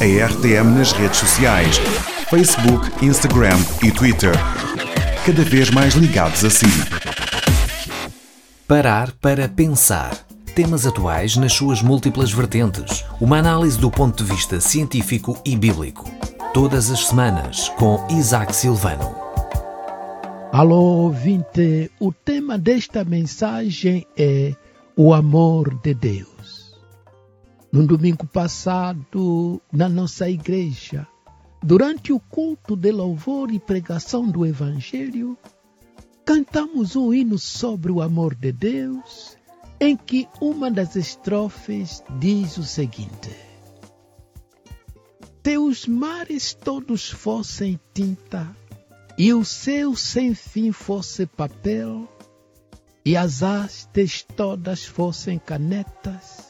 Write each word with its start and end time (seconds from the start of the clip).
a 0.00 0.26
RTM 0.26 0.78
nas 0.78 0.92
redes 0.92 1.18
sociais: 1.18 1.76
Facebook, 2.30 3.04
Instagram 3.04 3.58
e 3.82 3.90
Twitter. 3.90 4.32
Cada 5.26 5.42
vez 5.42 5.70
mais 5.70 5.94
ligados 5.94 6.44
a 6.44 6.50
si. 6.50 6.66
Parar 8.66 9.10
para 9.20 9.48
pensar. 9.48 10.16
Temas 10.54 10.86
atuais 10.86 11.36
nas 11.36 11.52
suas 11.52 11.82
múltiplas 11.82 12.32
vertentes. 12.32 13.04
Uma 13.20 13.38
análise 13.38 13.78
do 13.78 13.90
ponto 13.90 14.22
de 14.22 14.30
vista 14.32 14.60
científico 14.60 15.36
e 15.44 15.56
bíblico. 15.56 16.08
Todas 16.54 16.90
as 16.90 17.06
semanas, 17.06 17.68
com 17.70 18.06
Isaac 18.10 18.54
Silvano. 18.54 19.16
Alô, 20.52 20.80
ouvinte, 20.80 21.90
o 22.00 22.12
tema 22.12 22.56
desta 22.56 23.04
mensagem 23.04 24.06
é 24.16 24.54
o 24.96 25.12
amor 25.12 25.74
de 25.82 25.92
Deus. 25.94 26.57
No 27.70 27.86
domingo 27.86 28.26
passado, 28.26 29.60
na 29.70 29.90
nossa 29.90 30.26
igreja, 30.26 31.06
durante 31.62 32.14
o 32.14 32.18
culto 32.18 32.74
de 32.74 32.90
louvor 32.90 33.52
e 33.52 33.58
pregação 33.58 34.26
do 34.26 34.46
Evangelho, 34.46 35.36
cantamos 36.24 36.96
um 36.96 37.12
hino 37.12 37.38
sobre 37.38 37.92
o 37.92 38.00
amor 38.00 38.34
de 38.34 38.52
Deus, 38.52 39.36
em 39.78 39.94
que 39.94 40.26
uma 40.40 40.70
das 40.70 40.96
estrofes 40.96 42.02
diz 42.18 42.56
o 42.56 42.64
seguinte: 42.64 43.36
Se 45.44 45.58
os 45.58 45.86
mares 45.86 46.54
todos 46.54 47.10
fossem 47.10 47.78
tinta, 47.92 48.48
e 49.18 49.34
o 49.34 49.44
céu 49.44 49.94
sem 49.94 50.34
fim 50.34 50.72
fosse 50.72 51.26
papel, 51.26 52.08
e 53.04 53.14
as 53.14 53.42
hastes 53.42 54.22
todas 54.22 54.86
fossem 54.86 55.38
canetas, 55.38 56.47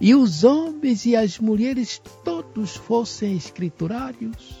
e 0.00 0.14
os 0.14 0.44
homens 0.44 1.06
e 1.06 1.16
as 1.16 1.38
mulheres 1.38 2.00
todos 2.24 2.76
fossem 2.76 3.36
escriturários, 3.36 4.58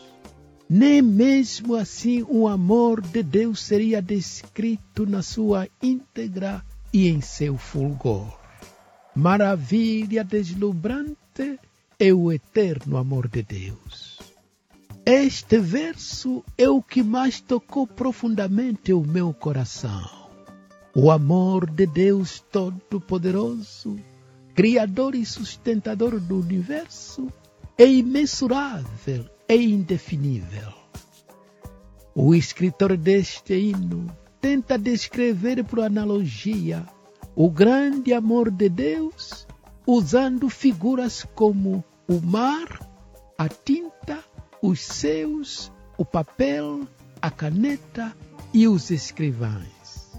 nem 0.68 1.00
mesmo 1.00 1.74
assim 1.74 2.24
o 2.28 2.48
amor 2.48 3.00
de 3.00 3.22
Deus 3.22 3.60
seria 3.60 4.02
descrito 4.02 5.06
na 5.06 5.22
sua 5.22 5.68
íntegra 5.82 6.64
e 6.92 7.08
em 7.08 7.20
seu 7.20 7.56
fulgor. 7.56 8.38
Maravilha 9.14 10.24
deslumbrante 10.24 11.60
é 11.98 12.12
o 12.12 12.32
eterno 12.32 12.96
amor 12.96 13.28
de 13.28 13.42
Deus. 13.42 14.18
Este 15.04 15.58
verso 15.58 16.42
é 16.58 16.68
o 16.68 16.82
que 16.82 17.02
mais 17.02 17.40
tocou 17.40 17.86
profundamente 17.86 18.92
o 18.92 19.02
meu 19.02 19.32
coração. 19.32 20.04
O 20.94 21.10
amor 21.10 21.70
de 21.70 21.86
Deus 21.86 22.40
Todo-Poderoso, 22.50 23.96
Criador 24.56 25.14
e 25.14 25.26
sustentador 25.26 26.18
do 26.18 26.40
universo, 26.40 27.30
é 27.76 27.86
imensurável, 27.86 29.28
é 29.46 29.54
indefinível. 29.54 30.72
O 32.14 32.34
escritor 32.34 32.96
deste 32.96 33.52
hino 33.52 34.06
tenta 34.40 34.78
descrever 34.78 35.62
por 35.62 35.80
analogia 35.80 36.86
o 37.34 37.50
grande 37.50 38.14
amor 38.14 38.50
de 38.50 38.70
Deus 38.70 39.46
usando 39.86 40.48
figuras 40.48 41.22
como 41.34 41.84
o 42.08 42.18
mar, 42.18 42.88
a 43.36 43.50
tinta, 43.50 44.24
os 44.62 44.80
céus, 44.80 45.70
o 45.98 46.04
papel, 46.04 46.88
a 47.20 47.30
caneta 47.30 48.16
e 48.54 48.66
os 48.66 48.90
escrivães. 48.90 50.18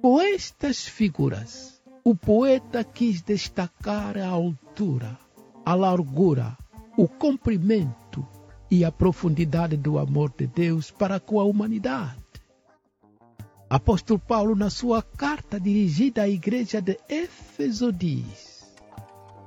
Com 0.00 0.20
estas 0.20 0.84
figuras, 0.84 1.71
o 2.04 2.14
poeta 2.14 2.82
quis 2.82 3.22
destacar 3.22 4.18
a 4.18 4.26
altura, 4.26 5.18
a 5.64 5.74
largura, 5.74 6.56
o 6.96 7.06
comprimento 7.06 8.26
e 8.70 8.84
a 8.84 8.90
profundidade 8.90 9.76
do 9.76 9.98
amor 9.98 10.32
de 10.36 10.46
Deus 10.46 10.90
para 10.90 11.20
com 11.20 11.38
a 11.38 11.44
humanidade. 11.44 12.20
Apóstolo 13.70 14.18
Paulo, 14.18 14.54
na 14.56 14.68
sua 14.68 15.02
carta 15.02 15.58
dirigida 15.58 16.22
à 16.22 16.28
igreja 16.28 16.80
de 16.82 16.98
Éfeso, 17.08 17.92
diz: 17.92 18.74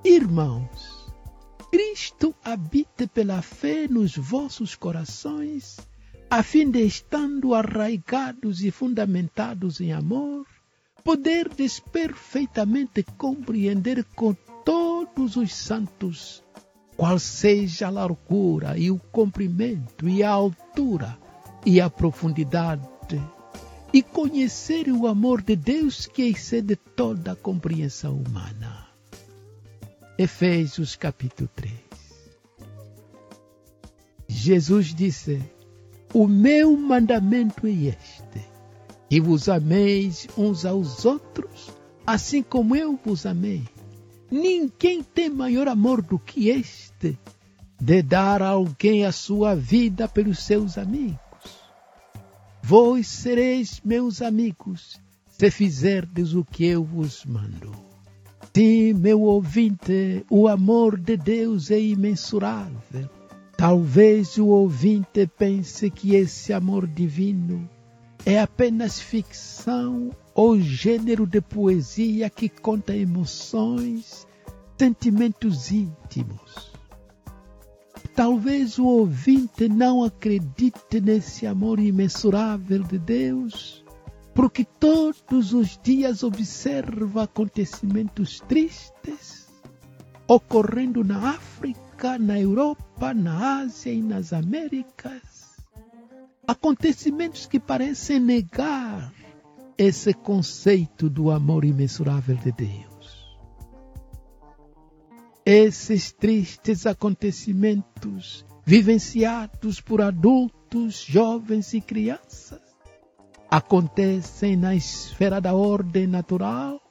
Irmãos, 0.03 1.11
Cristo 1.69 2.33
habite 2.43 3.05
pela 3.07 3.41
fé 3.41 3.87
nos 3.87 4.15
vossos 4.15 4.75
corações 4.75 5.77
a 6.29 6.41
fim 6.41 6.69
de, 6.71 6.81
estando 6.83 7.53
arraigados 7.53 8.63
e 8.63 8.71
fundamentados 8.71 9.79
em 9.79 9.93
amor, 9.93 10.47
poderdes 11.05 11.79
perfeitamente 11.79 13.03
compreender 13.03 14.03
com 14.15 14.35
todos 14.65 15.35
os 15.35 15.53
santos 15.53 16.43
qual 16.97 17.19
seja 17.19 17.85
a 17.85 17.91
largura 17.91 18.75
e 18.75 18.89
o 18.89 18.97
comprimento 18.97 20.09
e 20.09 20.23
a 20.23 20.31
altura 20.31 21.15
e 21.63 21.79
a 21.79 21.91
profundidade 21.91 22.81
e 23.93 24.01
conhecer 24.01 24.89
o 24.89 25.05
amor 25.05 25.43
de 25.43 25.55
Deus 25.55 26.07
que 26.07 26.23
excede 26.23 26.75
toda 26.75 27.33
a 27.33 27.35
compreensão 27.35 28.15
humana. 28.15 28.87
Efésios 30.17 30.95
capítulo 30.95 31.47
3 31.55 31.71
Jesus 34.27 34.93
disse: 34.95 35.39
o 36.15 36.29
meu 36.29 36.77
mandamento 36.77 37.67
é 37.67 37.71
este: 37.71 38.14
que 39.09 39.19
vos 39.19 39.47
ameis 39.49 40.27
uns 40.37 40.65
aos 40.65 41.05
outros, 41.05 41.71
assim 42.05 42.41
como 42.41 42.75
eu 42.75 42.99
vos 43.03 43.25
amei. 43.25 43.63
Ninguém 44.29 45.03
tem 45.03 45.29
maior 45.29 45.67
amor 45.67 46.01
do 46.01 46.17
que 46.17 46.49
este, 46.49 47.17
de 47.79 48.01
dar 48.01 48.41
a 48.41 48.49
alguém 48.49 49.05
a 49.05 49.11
sua 49.11 49.55
vida 49.55 50.07
pelos 50.07 50.39
seus 50.39 50.77
amigos. 50.77 51.19
Vós 52.63 53.07
sereis 53.07 53.79
meus 53.83 54.21
amigos, 54.21 54.99
se 55.29 55.51
fizerdes 55.51 56.33
o 56.33 56.43
que 56.43 56.65
eu 56.65 56.83
vos 56.83 57.23
mando. 57.25 57.71
Sim, 58.55 58.93
meu 58.93 59.21
ouvinte, 59.21 60.25
o 60.29 60.47
amor 60.47 60.97
de 60.97 61.17
Deus 61.17 61.69
é 61.69 61.79
imensurável 61.79 63.09
Talvez 63.57 64.37
o 64.37 64.47
ouvinte 64.47 65.25
pense 65.25 65.89
que 65.89 66.13
esse 66.13 66.51
amor 66.51 66.85
divino 66.85 67.69
é 68.25 68.39
apenas 68.39 68.99
ficção 68.99 70.09
ou 70.33 70.59
gênero 70.59 71.27
de 71.27 71.39
poesia 71.39 72.29
que 72.29 72.49
conta 72.49 72.95
emoções, 72.95 74.25
sentimentos 74.77 75.71
íntimos. 75.71 76.73
Talvez 78.15 78.79
o 78.79 78.85
ouvinte 78.85 79.69
não 79.69 80.03
acredite 80.03 80.99
nesse 81.01 81.45
amor 81.45 81.79
imensurável 81.79 82.83
de 82.83 82.97
Deus, 82.97 83.85
porque 84.33 84.65
todos 84.65 85.53
os 85.53 85.79
dias 85.81 86.23
observa 86.23 87.23
acontecimentos 87.23 88.39
tristes 88.41 89.45
ocorrendo 90.27 91.03
na 91.03 91.29
África 91.29 91.85
na 92.19 92.39
Europa, 92.39 93.13
na 93.13 93.61
Ásia 93.61 93.91
e 93.91 94.01
nas 94.01 94.33
Américas. 94.33 95.34
Acontecimentos 96.47 97.47
que 97.47 97.59
parecem 97.59 98.19
negar 98.19 99.11
esse 99.77 100.13
conceito 100.13 101.09
do 101.09 101.31
amor 101.31 101.65
imensurável 101.65 102.35
de 102.35 102.51
Deus. 102.51 103.35
Esses 105.45 106.11
tristes 106.11 106.85
acontecimentos, 106.85 108.45
vivenciados 108.63 109.81
por 109.81 110.01
adultos, 110.01 110.95
jovens 110.95 111.73
e 111.73 111.81
crianças, 111.81 112.61
acontecem 113.49 114.55
na 114.55 114.75
esfera 114.75 115.41
da 115.41 115.53
ordem 115.53 116.07
natural 116.07 116.81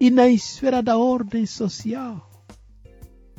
e 0.00 0.10
na 0.10 0.28
esfera 0.28 0.82
da 0.82 0.96
ordem 0.96 1.46
social 1.46 2.31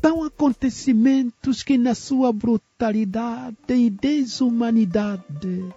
são 0.05 0.21
acontecimentos 0.21 1.63
que, 1.63 1.77
na 1.77 1.95
sua 1.95 2.33
brutalidade 2.33 3.55
e 3.69 3.89
desumanidade, 3.89 5.73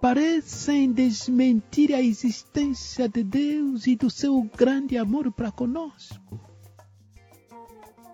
parecem 0.00 0.90
desmentir 0.90 1.94
a 1.94 2.02
existência 2.02 3.08
de 3.08 3.22
Deus 3.22 3.86
e 3.86 3.94
do 3.94 4.10
seu 4.10 4.42
grande 4.42 4.98
amor 4.98 5.30
para 5.30 5.52
conosco. 5.52 6.40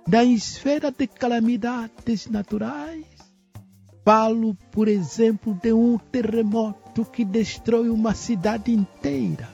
Da 0.07 0.23
esfera 0.23 0.91
de 0.91 1.07
calamidades 1.07 2.27
naturais, 2.27 3.07
falo, 4.05 4.55
por 4.71 4.87
exemplo, 4.87 5.59
de 5.63 5.73
um 5.73 5.97
terremoto 5.97 7.07
que 7.07 7.25
destrói 7.25 7.89
uma 7.89 8.13
cidade 8.15 8.71
inteira, 8.71 9.49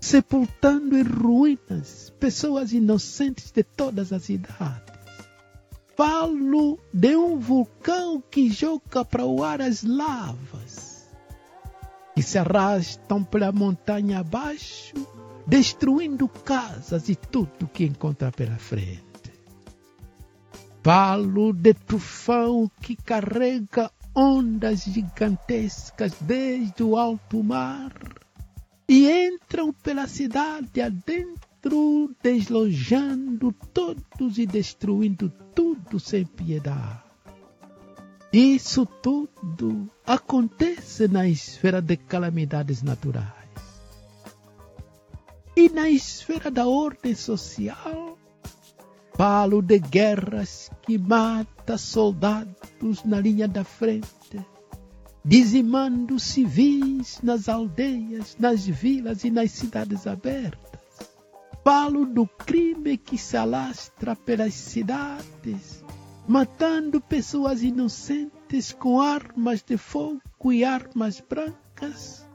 sepultando 0.00 0.96
em 0.96 1.02
ruínas 1.02 2.10
pessoas 2.20 2.72
inocentes 2.72 3.50
de 3.50 3.64
todas 3.64 4.12
as 4.12 4.28
idades 4.28 4.91
falo 5.96 6.78
de 6.92 7.16
um 7.16 7.38
vulcão 7.38 8.22
que 8.30 8.50
joga 8.50 9.04
para 9.04 9.24
o 9.24 9.42
ar 9.42 9.60
as 9.60 9.82
lavas, 9.82 11.08
que 12.14 12.22
se 12.22 12.38
arrastam 12.38 13.22
pela 13.22 13.52
montanha 13.52 14.20
abaixo, 14.20 14.94
destruindo 15.46 16.28
casas 16.28 17.08
e 17.08 17.14
tudo 17.14 17.68
que 17.68 17.84
encontra 17.84 18.30
pela 18.30 18.56
frente. 18.56 19.02
Falo 20.82 21.52
de 21.52 21.74
tufão 21.74 22.70
que 22.80 22.96
carrega 22.96 23.90
ondas 24.14 24.84
gigantescas 24.84 26.12
desde 26.20 26.82
o 26.82 26.96
alto 26.96 27.42
mar 27.42 27.92
e 28.88 29.08
entram 29.08 29.72
pela 29.72 30.06
cidade 30.06 30.80
adentro, 30.80 31.48
deslojando 32.22 33.52
todos 33.72 34.38
e 34.38 34.46
destruindo 34.46 35.30
tudo 35.54 36.00
sem 36.00 36.24
piedade. 36.24 37.02
Isso 38.32 38.86
tudo 38.86 39.90
acontece 40.06 41.06
na 41.06 41.28
esfera 41.28 41.82
de 41.82 41.96
calamidades 41.96 42.82
naturais. 42.82 43.30
E 45.54 45.68
na 45.68 45.90
esfera 45.90 46.50
da 46.50 46.66
ordem 46.66 47.14
social, 47.14 48.16
falo 49.14 49.60
de 49.60 49.78
guerras 49.78 50.70
que 50.80 50.96
mata 50.96 51.76
soldados 51.76 53.04
na 53.04 53.20
linha 53.20 53.46
da 53.46 53.64
frente, 53.64 54.40
dizimando 55.22 56.18
civis 56.18 57.20
nas 57.22 57.48
aldeias, 57.48 58.34
nas 58.38 58.66
vilas 58.66 59.24
e 59.24 59.30
nas 59.30 59.50
cidades 59.50 60.06
abertas. 60.06 60.71
Falo 61.64 62.04
do 62.04 62.26
crime 62.26 62.96
que 62.96 63.16
se 63.16 63.36
alastra 63.36 64.16
pelas 64.16 64.52
cidades, 64.52 65.84
matando 66.26 67.00
pessoas 67.00 67.62
inocentes 67.62 68.72
com 68.72 69.00
armas 69.00 69.62
de 69.62 69.76
fogo 69.76 70.52
e 70.52 70.64
armas 70.64 71.20
brancas, 71.20 72.26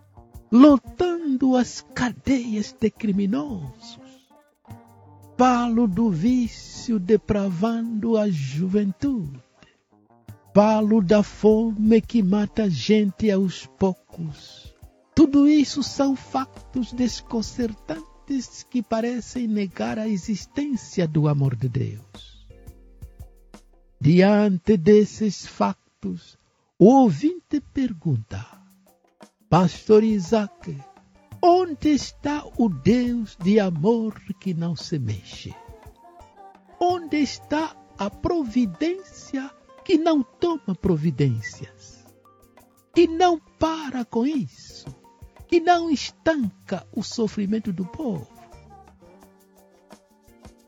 lotando 0.50 1.58
as 1.58 1.82
cadeias 1.94 2.72
de 2.72 2.90
criminosos. 2.90 4.00
Falo 5.38 5.90
do 5.90 6.10
vício 6.10 6.98
depravando 6.98 8.18
a 8.18 8.30
juventude. 8.30 9.44
Falo 10.54 11.02
da 11.02 11.22
fome 11.22 12.00
que 12.00 12.24
mata 12.24 12.70
gente 12.70 13.30
aos 13.30 13.66
poucos. 13.78 14.74
Tudo 15.14 15.50
isso 15.50 15.84
são 15.84 16.16
fatos 16.16 16.94
desconcertantes 16.94 18.07
que 18.70 18.84
parecem 18.84 19.48
negar 19.48 19.98
a 19.98 20.08
existência 20.08 21.08
do 21.08 21.28
amor 21.28 21.56
de 21.56 21.70
Deus. 21.70 22.46
Diante 24.00 24.76
desses 24.76 25.46
factos, 25.46 26.38
o 26.78 26.86
ouvinte 26.86 27.62
pergunta: 27.74 28.46
Pastor 29.50 30.04
Isaac, 30.04 30.78
onde 31.42 31.90
está 31.90 32.44
o 32.58 32.68
Deus 32.68 33.38
de 33.42 33.60
amor 33.60 34.14
que 34.40 34.54
não 34.54 34.76
se 34.76 35.00
mexe? 35.00 35.56
Onde 36.80 37.18
está 37.18 37.76
a 37.98 38.10
providência 38.10 39.50
que 39.86 39.98
não 39.98 40.22
toma 40.22 40.76
providências? 40.76 42.06
Que 42.94 43.08
não 43.08 43.40
para 43.58 44.04
com 44.04 44.26
isso? 44.26 44.67
Que 45.48 45.60
não 45.60 45.90
estanca 45.90 46.86
o 46.94 47.02
sofrimento 47.02 47.72
do 47.72 47.86
povo? 47.86 48.28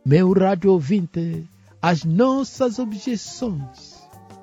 Meu 0.06 0.32
rádio 0.32 0.72
ouvinte, 0.72 1.48
as 1.82 2.04
nossas 2.04 2.80
objeções, 2.80 4.02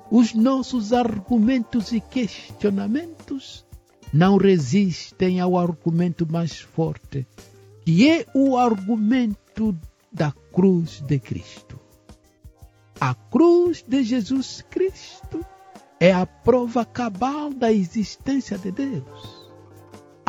os 0.09 0.33
nossos 0.33 0.93
argumentos 0.93 1.91
e 1.91 1.99
questionamentos 1.99 3.65
não 4.13 4.37
resistem 4.37 5.39
ao 5.39 5.57
argumento 5.57 6.31
mais 6.31 6.59
forte, 6.59 7.27
que 7.83 8.09
é 8.09 8.25
o 8.33 8.57
argumento 8.57 9.77
da 10.11 10.31
cruz 10.53 11.01
de 11.01 11.19
Cristo. 11.19 11.79
A 12.99 13.13
cruz 13.13 13.83
de 13.87 14.03
Jesus 14.03 14.63
Cristo 14.69 15.45
é 15.99 16.13
a 16.13 16.25
prova 16.25 16.85
cabal 16.85 17.51
da 17.51 17.71
existência 17.71 18.57
de 18.57 18.71
Deus. 18.71 19.36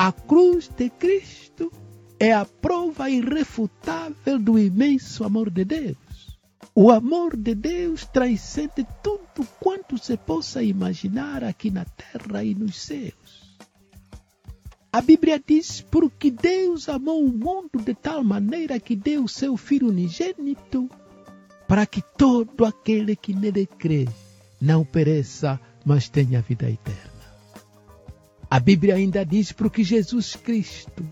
A 0.01 0.13
cruz 0.13 0.69
de 0.69 0.91
Cristo 0.91 1.73
é 2.21 2.33
a 2.33 2.45
prova 2.45 3.11
irrefutável 3.11 4.39
do 4.39 4.57
imenso 4.57 5.25
amor 5.25 5.51
de 5.51 5.65
Deus. 5.65 6.39
O 6.73 6.93
amor 6.93 7.37
de 7.37 7.53
Deus 7.53 8.07
transcende 8.07 8.87
tudo 9.03 9.45
quanto 9.59 9.99
se 9.99 10.17
possa 10.17 10.63
imaginar 10.63 11.43
aqui 11.43 11.69
na 11.69 11.85
terra 11.85 12.45
e 12.45 12.55
nos 12.55 12.81
céus. 12.81 13.59
A 14.93 15.01
Bíblia 15.01 15.43
diz: 15.45 15.81
Porque 15.81 16.31
Deus 16.31 16.89
amou 16.89 17.25
o 17.25 17.33
mundo 17.33 17.83
de 17.85 17.93
tal 17.93 18.23
maneira 18.23 18.79
que 18.79 18.95
deu 18.95 19.27
seu 19.27 19.57
Filho 19.57 19.89
unigênito, 19.89 20.89
para 21.67 21.85
que 21.85 22.01
todo 22.17 22.65
aquele 22.65 23.17
que 23.17 23.35
nele 23.35 23.67
crê 23.67 24.07
não 24.61 24.85
pereça, 24.85 25.61
mas 25.85 26.09
tenha 26.09 26.41
vida 26.41 26.71
eterna. 26.71 27.18
A 28.51 28.59
Bíblia 28.59 28.95
ainda 28.95 29.25
diz: 29.25 29.53
Porque 29.53 29.85
Jesus 29.85 30.35
Cristo, 30.35 31.05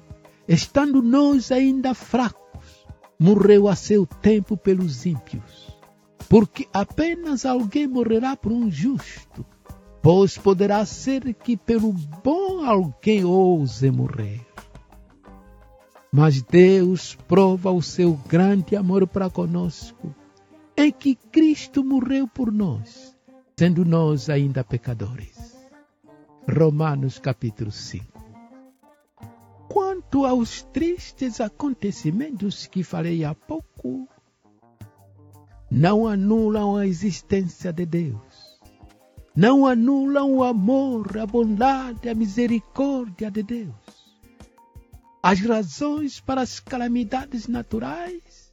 estando 0.48 1.02
nós 1.02 1.52
ainda 1.52 1.92
fracos, 1.92 2.86
morreu 3.18 3.68
a 3.68 3.76
seu 3.76 4.06
tempo 4.06 4.56
pelos 4.56 5.04
ímpios. 5.04 5.76
Porque 6.28 6.66
apenas 6.72 7.44
alguém 7.44 7.86
morrerá 7.86 8.36
por 8.36 8.50
um 8.52 8.70
justo, 8.70 9.44
pois 10.02 10.36
poderá 10.36 10.84
ser 10.84 11.34
que 11.34 11.56
pelo 11.56 11.92
bom 11.92 12.64
alguém 12.64 13.24
ouse 13.24 13.90
morrer. 13.90 14.40
Mas 16.10 16.40
Deus 16.40 17.14
prova 17.28 17.70
o 17.70 17.82
seu 17.82 18.14
grande 18.26 18.74
amor 18.74 19.06
para 19.06 19.28
conosco, 19.28 20.14
em 20.76 20.90
que 20.90 21.14
Cristo 21.14 21.84
morreu 21.84 22.26
por 22.26 22.50
nós, 22.50 23.14
sendo 23.58 23.84
nós 23.84 24.30
ainda 24.30 24.64
pecadores. 24.64 25.56
Romanos 26.48 27.19
capítulo 27.19 27.70
5 27.70 28.16
quanto 29.76 30.25
aos 30.25 30.62
tristes 30.62 31.38
acontecimentos 31.38 32.66
que 32.66 32.82
falei 32.82 33.25
há 33.25 33.34
pouco, 33.34 34.08
não 35.70 36.06
anulam 36.06 36.76
a 36.76 36.87
existência 36.87 37.70
de 37.72 37.84
Deus, 37.84 38.58
não 39.37 39.66
anulam 39.66 40.32
o 40.32 40.43
amor, 40.43 41.19
a 41.19 41.26
bondade, 41.26 42.08
a 42.08 42.14
misericórdia 42.14 43.31
de 43.31 43.43
Deus. 43.43 44.16
As 45.22 45.40
razões 45.40 46.20
para 46.20 46.40
as 46.40 46.58
calamidades 46.58 47.46
naturais 47.46 48.50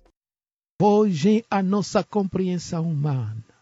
fogem 0.82 1.42
à 1.50 1.64
nossa 1.64 2.04
compreensão 2.04 2.90
humana. 2.90 3.53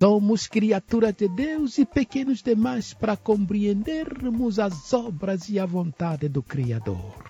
Somos 0.00 0.46
criaturas 0.46 1.14
de 1.14 1.28
Deus 1.28 1.78
e 1.78 1.86
pequenos 1.86 2.42
demais 2.42 2.92
para 2.92 3.16
compreendermos 3.16 4.58
as 4.58 4.92
obras 4.92 5.48
e 5.48 5.58
a 5.58 5.64
vontade 5.64 6.28
do 6.28 6.42
Criador. 6.42 7.24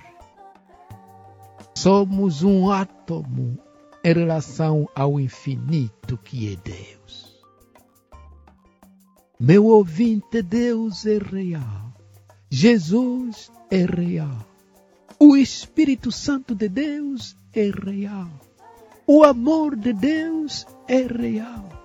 Somos 1.77 2.43
um 2.43 2.71
átomo 2.71 3.59
em 4.03 4.13
relação 4.13 4.89
ao 4.95 5.21
infinito 5.21 6.17
que 6.19 6.53
é 6.53 6.57
Deus. 6.57 7.43
Meu 9.39 9.67
ouvinte, 9.67 10.43
Deus 10.43 11.05
é 11.07 11.19
real. 11.19 11.93
Jesus 12.51 13.53
é 13.71 13.85
real. 13.85 14.47
O 15.19 15.37
Espírito 15.37 16.11
Santo 16.11 16.55
de 16.55 16.69
Deus 16.69 17.37
é 17.53 17.71
real. 17.71 18.31
O 19.07 19.23
amor 19.23 19.77
de 19.77 19.93
Deus 19.93 20.67
é 20.89 21.03
real. 21.03 21.84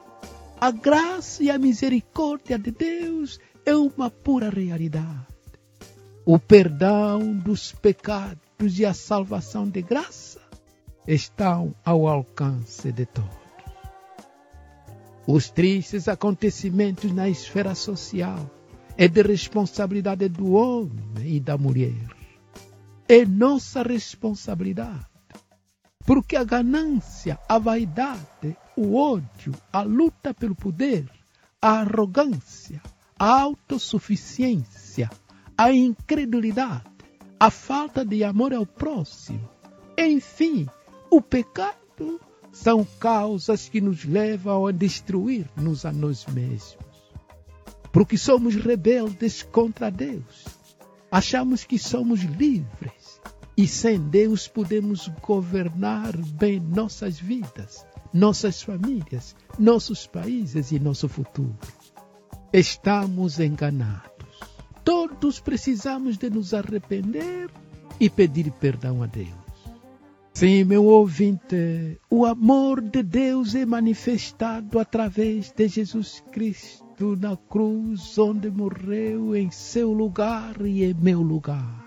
A 0.62 0.72
graça 0.72 1.42
e 1.42 1.50
a 1.50 1.58
misericórdia 1.58 2.60
de 2.60 2.70
Deus 2.70 3.40
é 3.66 3.74
uma 3.74 4.12
pura 4.12 4.50
realidade. 4.50 5.26
O 6.26 6.38
perdão 6.38 7.34
dos 7.34 7.72
pecados 7.72 8.78
e 8.78 8.86
a 8.86 8.94
salvação 8.94 9.70
de 9.70 9.82
graça 9.82 10.42
estão 11.08 11.74
ao 11.86 12.10
alcance 12.10 12.92
de 12.92 13.06
todos. 13.06 13.30
Os 15.26 15.50
tristes 15.50 16.10
acontecimentos 16.10 17.14
na 17.14 17.30
esfera 17.30 17.74
social 17.74 18.50
é 18.98 19.08
de 19.08 19.22
responsabilidade 19.22 20.28
do 20.28 20.52
homem 20.52 21.38
e 21.38 21.40
da 21.40 21.58
mulher. 21.58 22.06
É 23.08 23.26
nossa 23.26 23.82
responsabilidade 23.82 25.10
porque 26.10 26.36
a 26.36 26.44
ganância, 26.44 27.38
a 27.48 27.60
vaidade, 27.60 28.58
o 28.80 28.96
ódio, 28.96 29.54
a 29.74 29.82
luta 29.82 30.34
pelo 30.34 30.56
poder, 30.56 31.06
a 31.62 31.82
arrogância, 31.82 32.82
a 33.20 33.42
autossuficiência, 33.42 35.10
a 35.58 35.74
incredulidade, 35.74 36.86
a 37.38 37.52
falta 37.52 38.06
de 38.06 38.24
amor 38.24 38.54
ao 38.54 38.66
próximo, 38.66 39.50
enfim, 39.98 40.66
o 41.12 41.22
pecado 41.22 42.22
são 42.54 42.88
causas 43.02 43.68
que 43.68 43.82
nos 43.82 44.06
levam 44.06 44.66
a 44.66 44.72
destruir-nos 44.72 45.84
a 45.84 45.92
nós 45.92 46.26
mesmos. 46.28 46.80
Porque 47.92 48.18
somos 48.18 48.56
rebeldes 48.56 49.44
contra 49.44 49.92
Deus. 49.92 50.46
Achamos 51.12 51.66
que 51.66 51.78
somos 51.78 52.22
livres 52.22 53.20
e 53.58 53.68
sem 53.68 54.00
Deus 54.00 54.48
podemos 54.48 55.10
governar 55.22 56.16
bem 56.16 56.62
nossas 56.62 57.20
vidas, 57.20 57.86
nossas 58.14 58.62
famílias, 58.62 59.36
nossos 59.58 60.08
países 60.08 60.72
e 60.72 60.80
nosso 60.80 61.08
futuro. 61.08 61.58
Estamos 62.52 63.40
enganados. 63.40 64.10
Todos 64.84 65.40
precisamos 65.40 66.18
de 66.18 66.30
nos 66.30 66.54
arrepender 66.54 67.50
e 68.00 68.10
pedir 68.10 68.52
perdão 68.54 69.04
a 69.04 69.06
Deus. 69.06 69.50
Sim, 70.34 70.64
meu 70.64 70.86
ouvinte, 70.86 72.00
o 72.10 72.26
amor 72.26 72.82
de 72.82 73.04
Deus 73.04 73.56
é 73.56 73.66
manifestado 73.66 74.80
através 74.80 75.52
de 75.52 75.68
Jesus 75.68 76.24
Cristo 76.32 77.18
na 77.18 77.36
cruz, 77.36 78.18
onde 78.18 78.50
morreu 78.50 79.36
em 79.36 79.52
seu 79.52 79.92
lugar 79.92 80.66
e 80.66 80.86
em 80.86 80.94
meu 80.94 81.22
lugar. 81.22 81.86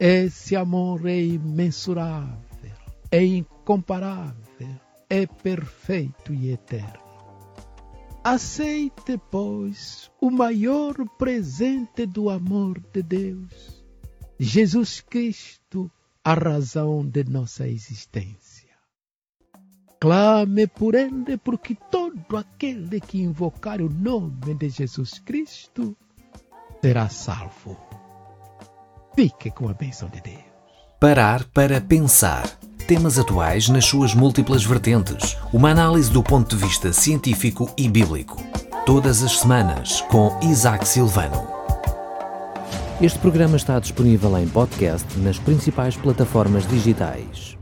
Esse 0.00 0.56
amor 0.56 1.06
é 1.06 1.20
imensurável, 1.20 2.72
é 3.10 3.24
incomparável, 3.64 4.76
é 5.08 5.26
perfeito 5.26 6.34
e 6.34 6.50
eterno. 6.50 7.02
Aceite, 8.22 9.18
pois, 9.30 10.10
o 10.20 10.30
maior 10.30 10.94
presente 11.18 12.04
do 12.04 12.28
amor 12.28 12.78
de 12.92 13.02
Deus, 13.02 13.84
Jesus 14.38 15.00
Cristo, 15.00 15.90
a 16.22 16.34
razão 16.34 17.06
de 17.06 17.24
nossa 17.24 17.66
existência. 17.66 18.68
Clame 19.98 20.66
por 20.66 20.94
Ele, 20.94 21.38
porque 21.38 21.74
todo 21.90 22.36
aquele 22.36 23.00
que 23.00 23.22
invocar 23.22 23.80
o 23.80 23.88
nome 23.88 24.54
de 24.54 24.68
Jesus 24.68 25.18
Cristo 25.18 25.96
será 26.82 27.08
salvo. 27.08 27.78
Fique 29.14 29.50
com 29.50 29.68
a 29.68 29.74
bênção 29.74 30.08
de 30.10 30.20
Deus. 30.20 30.44
Parar 31.00 31.44
para 31.44 31.80
pensar. 31.80 32.58
Temas 32.86 33.18
atuais 33.18 33.70
nas 33.70 33.86
suas 33.86 34.14
múltiplas 34.14 34.62
vertentes. 34.62 35.38
Uma 35.50 35.70
análise 35.70 36.10
do 36.10 36.22
ponto 36.22 36.54
de 36.54 36.62
vista 36.62 36.92
científico 36.92 37.72
e 37.78 37.88
bíblico. 37.88 38.36
Todas 38.84 39.22
as 39.22 39.38
semanas, 39.38 40.02
com 40.10 40.38
Isaac 40.42 40.86
Silvano. 40.86 41.48
Este 43.00 43.18
programa 43.18 43.56
está 43.56 43.80
disponível 43.80 44.36
em 44.36 44.46
podcast 44.46 45.18
nas 45.20 45.38
principais 45.38 45.96
plataformas 45.96 46.68
digitais. 46.68 47.56